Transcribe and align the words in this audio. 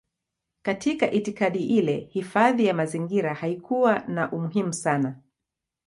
Katika 0.61 1.11
itikadi 1.11 1.59
ile 1.65 1.97
hifadhi 1.97 2.65
ya 2.65 2.73
mazingira 2.73 3.33
haikuwa 3.33 3.99
na 3.99 4.31
umuhimu 4.31 4.73
sana. 4.73 5.19